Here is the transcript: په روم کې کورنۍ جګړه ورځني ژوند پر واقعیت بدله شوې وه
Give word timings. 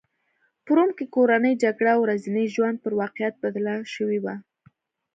په 0.65 0.71
روم 0.77 0.89
کې 0.97 1.05
کورنۍ 1.15 1.53
جګړه 1.63 1.93
ورځني 2.03 2.45
ژوند 2.53 2.77
پر 2.83 2.93
واقعیت 3.01 3.35
بدله 3.43 3.73
شوې 3.93 4.19
وه 4.23 4.35